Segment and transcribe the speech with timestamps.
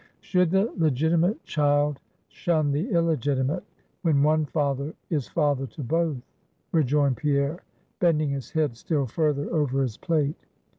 [0.19, 3.63] "Should the legitimate child shun the illegitimate,
[4.01, 6.17] when one father is father to both?"
[6.71, 7.59] rejoined Pierre,
[7.99, 10.39] bending his head still further over his plate.